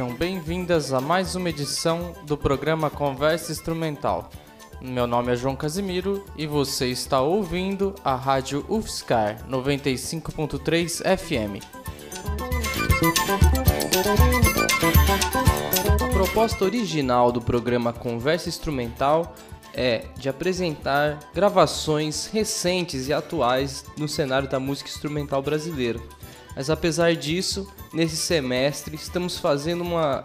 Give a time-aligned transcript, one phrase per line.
[0.00, 4.30] Sejam bem-vindas a mais uma edição do programa Conversa Instrumental.
[4.80, 11.62] Meu nome é João Casimiro e você está ouvindo a Rádio UFSCar 95.3 FM.
[16.02, 19.34] A proposta original do programa Conversa Instrumental
[19.74, 26.00] é de apresentar gravações recentes e atuais no cenário da música instrumental brasileira.
[26.54, 30.22] Mas apesar disso, nesse semestre estamos fazendo uma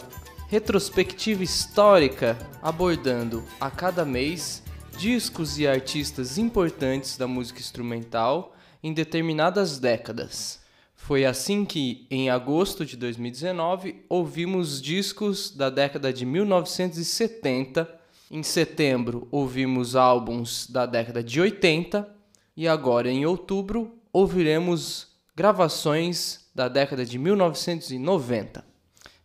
[0.48, 4.64] retrospectiva histórica abordando a cada mês
[4.98, 10.64] discos e artistas importantes da música instrumental em determinadas décadas.
[10.96, 17.88] Foi assim que, em agosto de 2019, ouvimos discos da década de 1970.
[18.32, 22.10] Em setembro, ouvimos álbuns da década de 80.
[22.58, 28.64] E agora, em outubro, ouviremos gravações da década de 1990.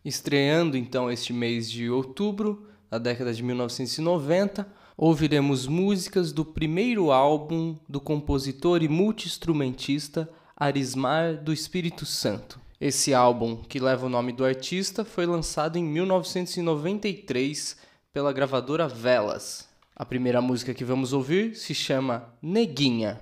[0.03, 4.67] Estreando então este mês de outubro, da década de 1990,
[4.97, 12.59] ouviremos músicas do primeiro álbum do compositor e multiinstrumentista Arismar do Espírito Santo.
[12.79, 17.77] Esse álbum, que leva o nome do artista, foi lançado em 1993
[18.11, 19.69] pela gravadora Velas.
[19.95, 23.21] A primeira música que vamos ouvir se chama Neguinha.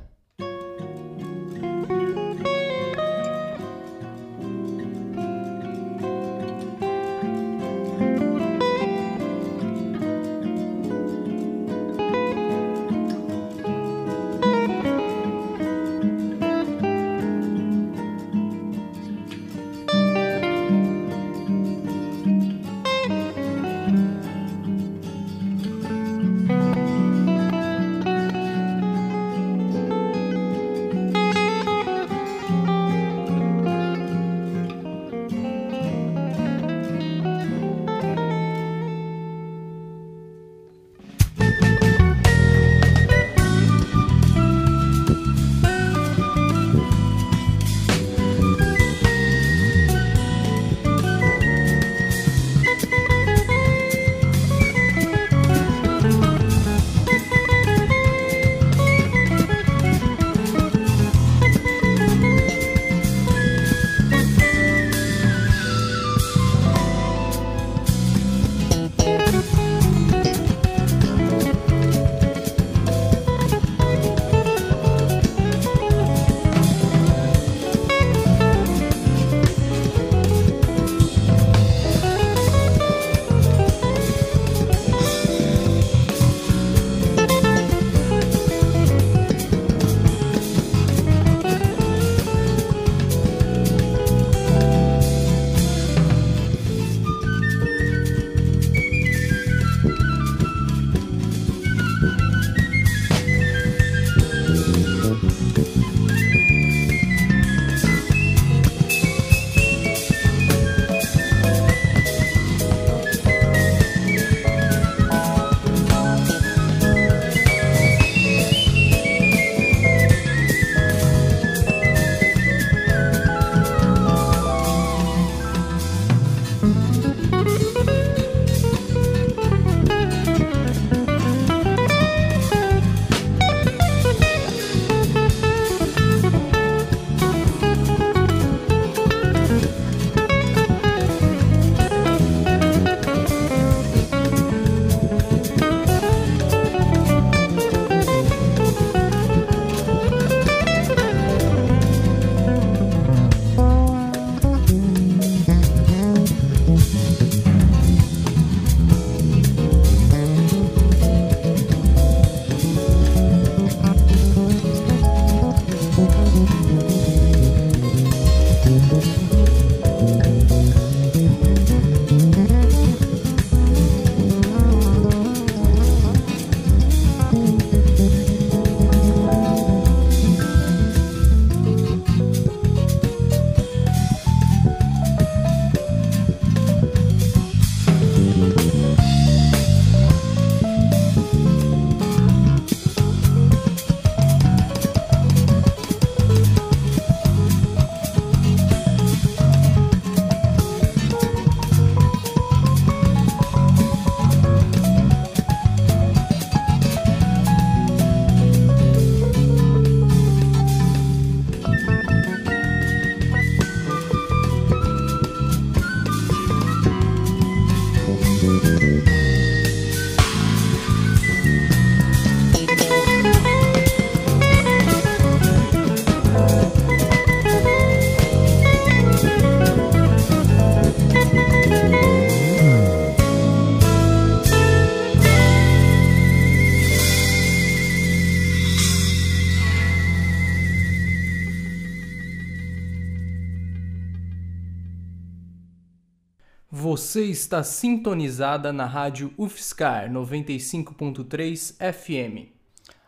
[246.99, 252.49] Você está sintonizada na rádio UFSCar 95.3 FM.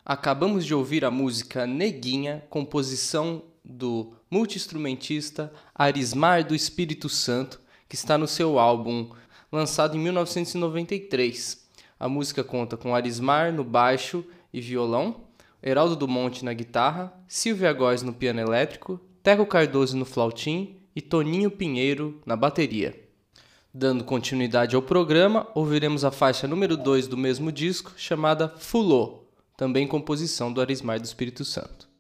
[0.06, 7.60] Acabamos de ouvir a música Neguinha, composição do multiinstrumentista Arismar do Espírito Santo,
[7.90, 9.12] que está no seu álbum
[9.52, 11.68] lançado em 1993.
[12.00, 14.24] A música conta com Arismar no baixo
[14.54, 15.26] e violão,
[15.62, 21.02] Heraldo do Monte na guitarra, Silvia Góes no piano elétrico, Teco Cardoso no flautim e
[21.02, 23.11] Toninho Pinheiro na bateria.
[23.74, 29.24] Dando continuidade ao programa, ouviremos a faixa número 2 do mesmo disco, chamada Fulô,
[29.56, 31.91] também composição do Arismar do Espírito Santo.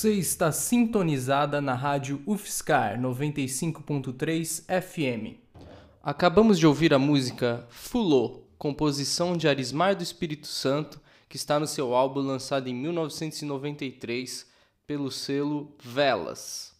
[0.00, 5.36] Você está sintonizada na rádio UFSCar 95.3 FM.
[6.02, 11.66] Acabamos de ouvir a música Fulô, composição de Arismar do Espírito Santo, que está no
[11.66, 14.46] seu álbum lançado em 1993
[14.86, 16.74] pelo selo Velas.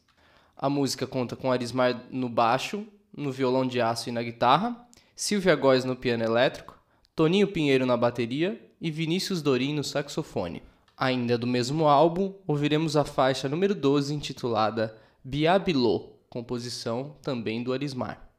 [0.57, 5.55] A música conta com Arismar no baixo, no violão de aço e na guitarra, Silvia
[5.55, 6.75] Góes no piano elétrico,
[7.15, 10.70] Toninho Pinheiro na bateria e Vinícius Dorim no saxofone.
[11.03, 18.30] Ainda do mesmo álbum, ouviremos a faixa número 12 intitulada Biabilô, composição também do Arismar.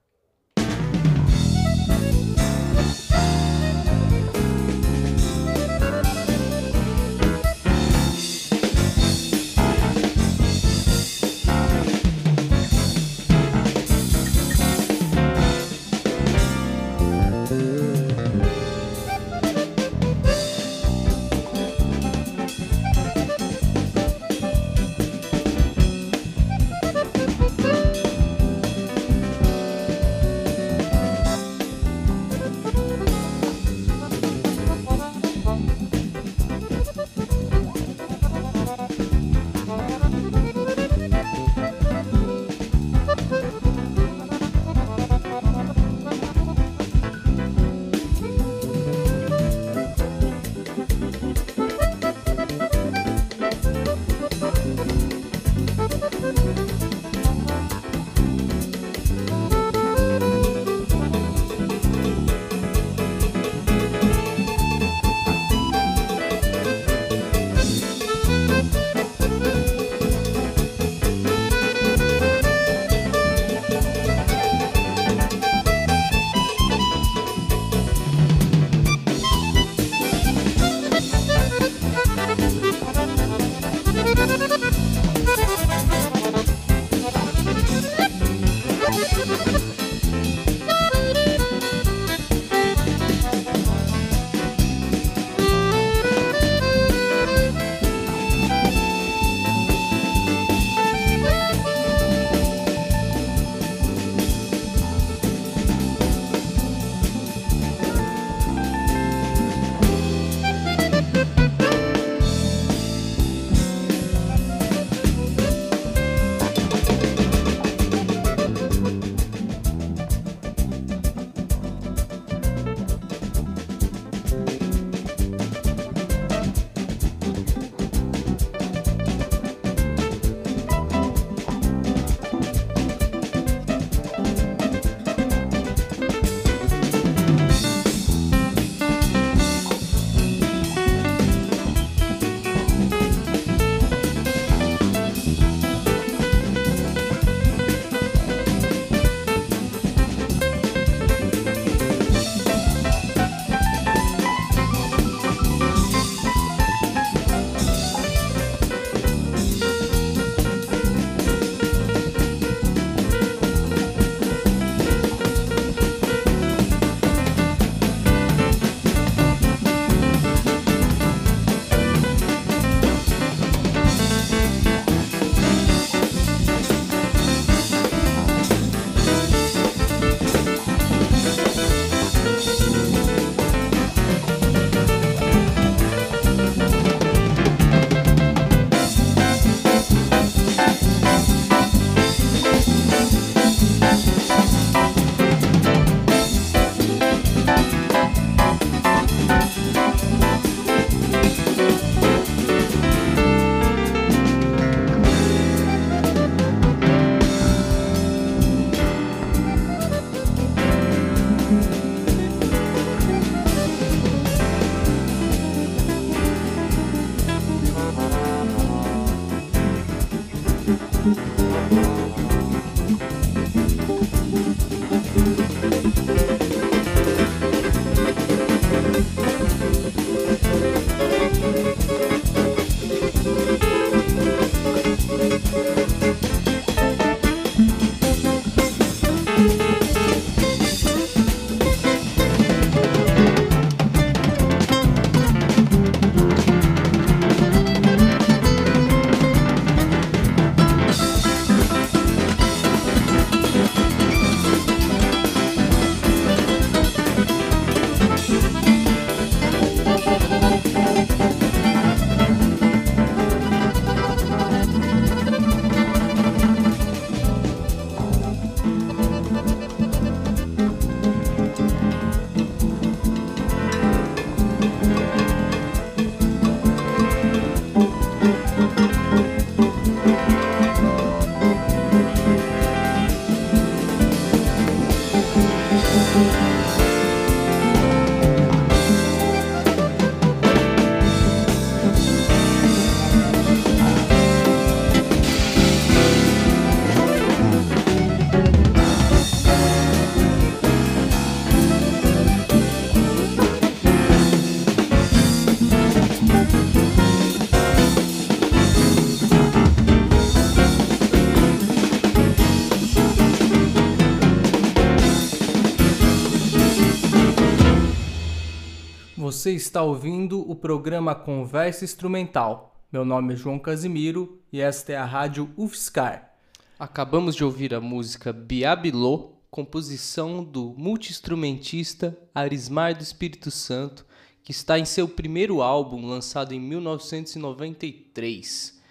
[319.31, 322.75] Você está ouvindo o programa Conversa Instrumental.
[322.91, 326.33] Meu nome é João Casimiro e esta é a Rádio UFSCar.
[326.77, 334.05] Acabamos de ouvir a música Biabilô, composição do multiinstrumentista Arismar do Espírito Santo,
[334.43, 338.81] que está em seu primeiro álbum lançado em 1993.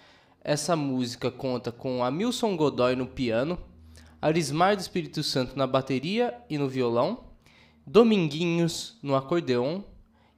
[0.43, 3.59] Essa música conta com Amilson Godoy no piano,
[4.19, 7.25] Arismar do Espírito Santo na bateria e no violão,
[7.85, 9.83] Dominguinhos no acordeon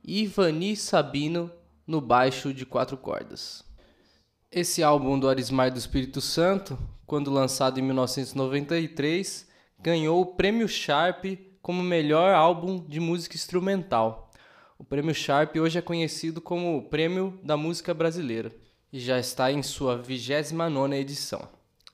[0.03, 1.49] e Ivani Sabino
[1.87, 3.63] no baixo de quatro cordas.
[4.51, 9.47] Esse álbum do Arismar do Espírito Santo, quando lançado em 1993,
[9.79, 11.25] ganhou o Prêmio Sharp
[11.61, 14.29] como melhor álbum de música instrumental.
[14.77, 18.53] O Prêmio Sharp hoje é conhecido como o Prêmio da Música Brasileira
[18.91, 21.47] e já está em sua 29ª edição.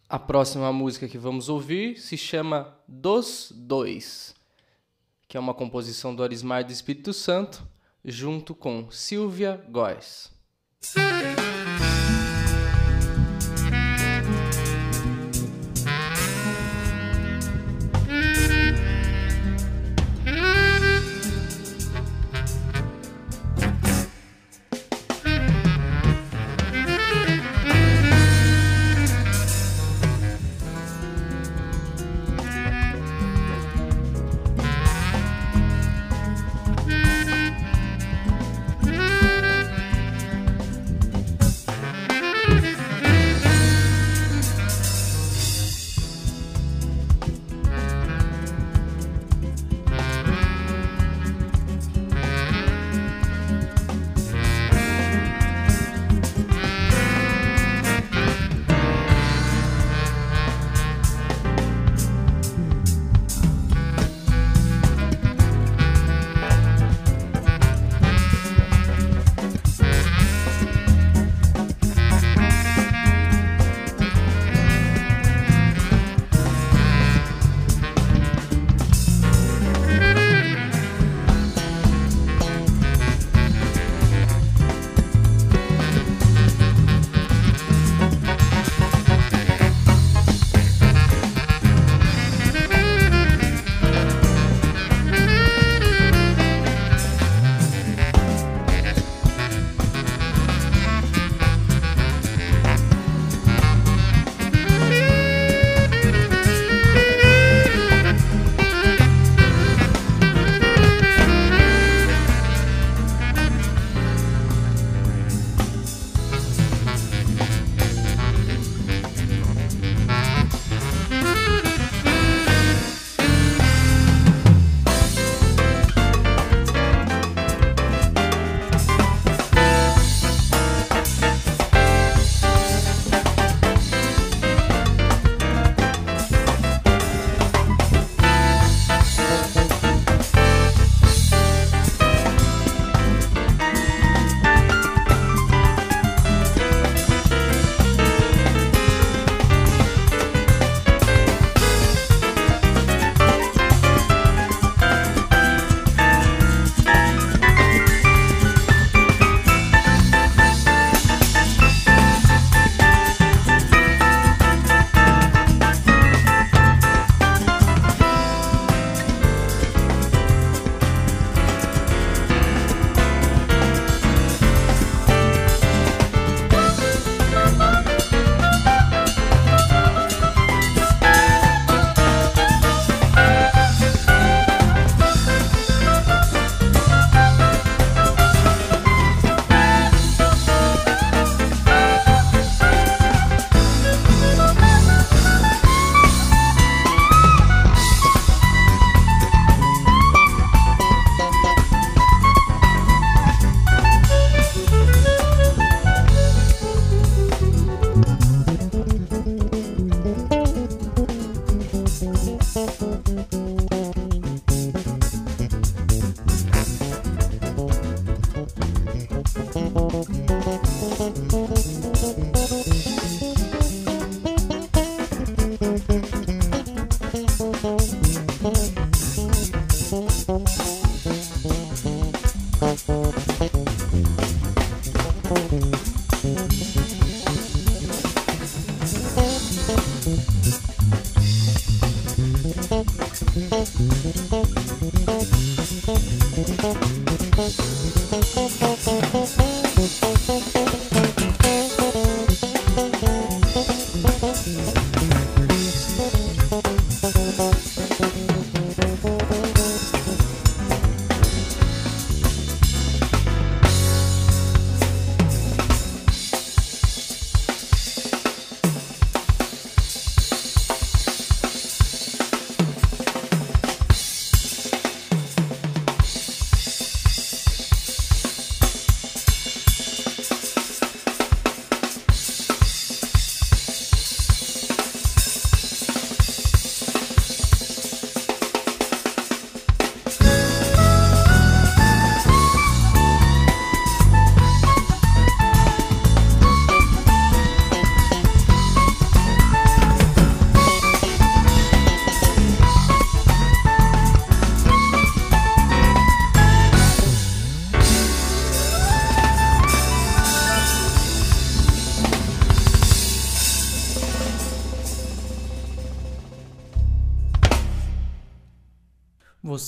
[0.09, 4.35] A próxima música que vamos ouvir se chama Dos Dois,
[5.27, 7.63] que é uma composição do Arismar do Espírito Santo
[8.03, 10.31] junto com Silvia Góes.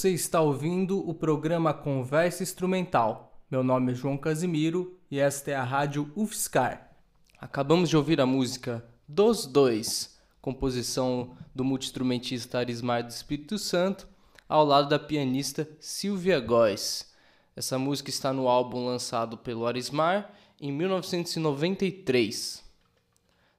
[0.02, 3.40] Você está ouvindo o programa Conversa Instrumental.
[3.52, 6.92] Meu nome é João Casimiro e esta é a rádio UFSCar.
[7.38, 14.08] Acabamos de ouvir a música Dos Dois, composição do multiinstrumentista Arismar do Espírito Santo,
[14.50, 17.14] ao lado da pianista Silvia Góes.
[17.56, 22.64] Essa música está no álbum lançado pelo Arismar em 1993.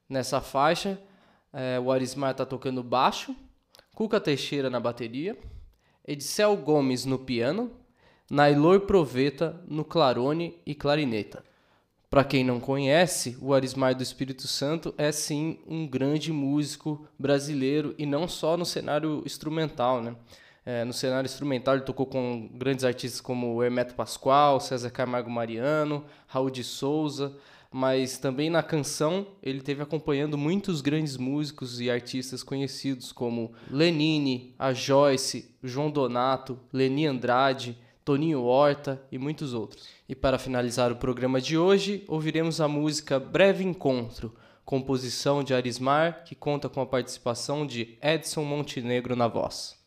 [0.09, 1.00] Nessa faixa,
[1.52, 3.33] é, o Arismar está tocando baixo,
[3.94, 5.38] Cuca Teixeira na bateria
[6.07, 7.71] Edicel Gomes no piano,
[8.29, 11.45] Nailor Proveta no clarone e clarineta.
[12.11, 17.95] Para quem não conhece, o Arismar do Espírito Santo é sim um grande músico brasileiro
[17.97, 20.15] e não só no cenário instrumental, né?
[20.65, 26.05] É, no cenário instrumental ele tocou com grandes artistas como Hermeto Pascoal, César Camargo Mariano,
[26.27, 27.37] Raul de Souza,
[27.72, 34.54] mas também na canção ele teve acompanhando muitos grandes músicos e artistas conhecidos como Lenine,
[34.58, 39.88] a Joyce, João Donato, Leni Andrade, Toninho Horta e muitos outros.
[40.08, 46.24] E para finalizar o programa de hoje, ouviremos a música Breve Encontro, composição de Arismar,
[46.24, 49.80] que conta com a participação de Edson Montenegro na voz.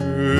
[0.00, 0.37] Hey.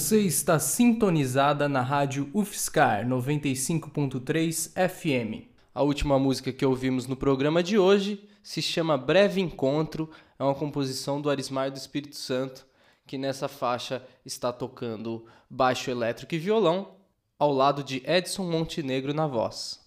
[0.00, 5.46] Você está sintonizada na rádio UFSCar 95.3 FM.
[5.74, 10.08] A última música que ouvimos no programa de hoje se chama Breve Encontro,
[10.38, 12.66] é uma composição do Arismar do Espírito Santo,
[13.06, 16.94] que nessa faixa está tocando baixo elétrico e violão,
[17.38, 19.80] ao lado de Edson Montenegro na voz.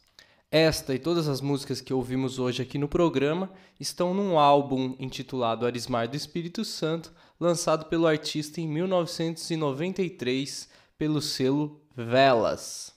[0.52, 3.49] Esta e todas as músicas que ouvimos hoje aqui no programa
[3.80, 10.67] estão num álbum intitulado Arismar do Espírito Santo, lançado pelo artista em 1993
[10.98, 12.91] pelo selo Velas.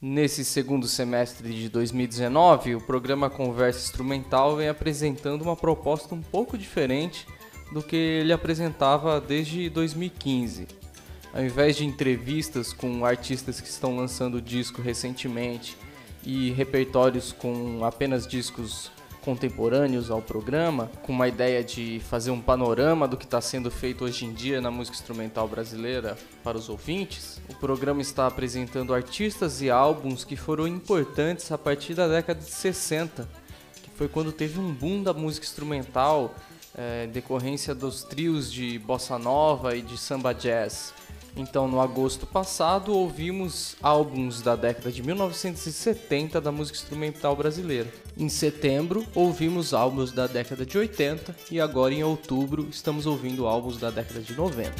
[0.00, 6.58] Nesse segundo semestre de 2019, o programa Conversa Instrumental vem apresentando uma proposta um pouco
[6.58, 7.24] diferente
[7.72, 10.66] do que ele apresentava desde 2015.
[11.32, 15.76] Ao invés de entrevistas com artistas que estão lançando disco recentemente
[16.24, 18.90] e repertórios com apenas discos
[19.24, 24.04] contemporâneos ao programa, com uma ideia de fazer um panorama do que está sendo feito
[24.04, 27.40] hoje em dia na música instrumental brasileira para os ouvintes.
[27.48, 32.50] O programa está apresentando artistas e álbuns que foram importantes a partir da década de
[32.50, 33.28] 60,
[33.82, 36.34] que foi quando teve um boom da música instrumental,
[36.74, 40.92] é, decorrência dos trios de bossa nova e de samba jazz.
[41.34, 47.90] Então, no agosto passado, ouvimos álbuns da década de 1970 da música instrumental brasileira.
[48.18, 53.78] Em setembro, ouvimos álbuns da década de 80 e agora em outubro estamos ouvindo álbuns
[53.78, 54.72] da década de 90.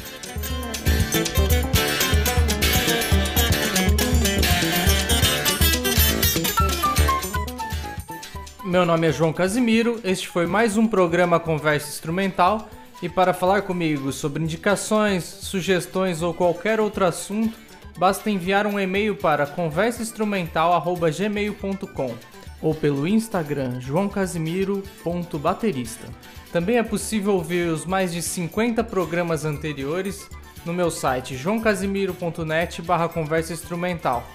[8.63, 12.69] Meu nome é João Casimiro, este foi mais um programa Conversa Instrumental
[13.03, 17.59] e para falar comigo sobre indicações, sugestões ou qualquer outro assunto,
[17.97, 22.15] basta enviar um e-mail para conversainstrumental@gmail.com
[22.61, 26.07] ou pelo Instagram joãocasimiro.baterista.
[26.53, 30.29] Também é possível ouvir os mais de 50 programas anteriores
[30.65, 34.25] no meu site joãocasimiro.net/conversa instrumental.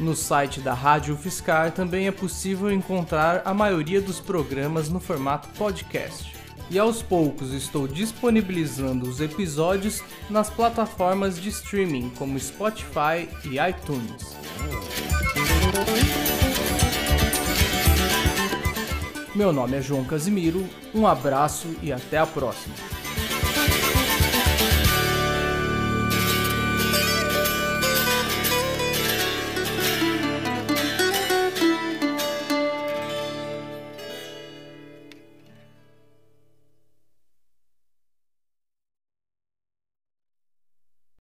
[0.00, 5.46] No site da Rádio Fiscar também é possível encontrar a maioria dos programas no formato
[5.58, 6.37] podcast
[6.70, 14.36] e aos poucos estou disponibilizando os episódios nas plataformas de streaming como Spotify e iTunes.
[19.34, 22.97] Meu nome é João Casimiro, um abraço e até a próxima.